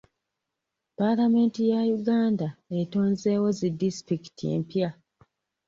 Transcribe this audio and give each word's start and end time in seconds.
Palamenti 0.97 1.61
ya 1.71 1.81
Uganda 1.97 2.47
etonzeewo 2.79 3.47
zi 3.57 3.69
disitulikiti 3.81 4.43
empya. 4.55 4.89